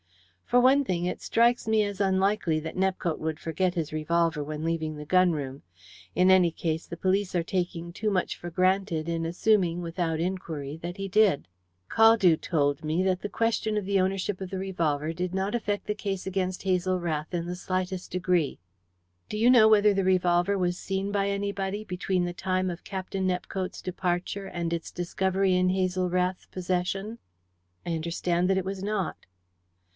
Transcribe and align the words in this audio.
"For 0.45 0.59
one 0.59 0.83
thing, 0.83 1.05
it 1.05 1.21
strikes 1.21 1.67
me 1.67 1.83
as 1.83 2.01
unlikely 2.01 2.59
that 2.61 2.75
Nepcote 2.75 3.19
would 3.19 3.39
forget 3.39 3.75
his 3.75 3.93
revolver 3.93 4.43
when 4.43 4.65
leaving 4.65 4.97
the 4.97 5.05
gun 5.05 5.31
room. 5.31 5.61
In 6.15 6.29
any 6.31 6.49
case, 6.51 6.87
the 6.87 6.97
police 6.97 7.35
are 7.35 7.43
taking 7.43 7.93
too 7.93 8.09
much 8.09 8.35
for 8.35 8.49
granted 8.49 9.07
in 9.07 9.25
assuming, 9.25 9.81
without 9.81 10.19
inquiry, 10.19 10.75
that 10.81 10.97
he 10.97 11.07
did. 11.07 11.47
Caldew 11.89 12.35
told 12.35 12.83
me 12.83 13.01
that 13.03 13.21
the 13.21 13.29
question 13.29 13.77
of 13.77 13.85
the 13.85 14.01
ownership 14.01 14.41
of 14.41 14.49
the 14.49 14.57
revolver 14.57 15.13
did 15.13 15.33
not 15.35 15.55
affect 15.55 15.85
the 15.85 15.93
case 15.95 16.27
against 16.27 16.63
Hazel 16.63 16.99
Rath 16.99 17.31
in 17.33 17.45
the 17.45 17.55
slightest 17.55 18.11
degree." 18.11 18.59
"Do 19.29 19.37
you 19.37 19.49
know 19.49 19.69
whether 19.69 19.93
the 19.93 20.03
revolver 20.03 20.57
was 20.57 20.77
seen 20.77 21.11
by 21.11 21.29
anybody 21.29 21.85
between 21.85 22.25
the 22.25 22.33
time 22.33 22.69
of 22.69 22.83
Captain 22.83 23.27
Nepcote's 23.27 23.83
departure 23.83 24.47
and 24.47 24.73
its 24.73 24.91
discovery 24.91 25.55
in 25.55 25.69
Hazel 25.69 26.09
Rath's 26.09 26.47
possession?" 26.47 27.19
"I 27.85 27.91
understand 27.93 28.49
that 28.49 28.57
it 28.57 28.65
was 28.65 28.83
not." 28.83 29.15